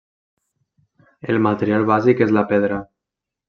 El 1.33 1.39
material 1.49 1.87
bàsic 1.95 2.27
és 2.29 2.37
la 2.41 2.47
pedra. 2.55 2.85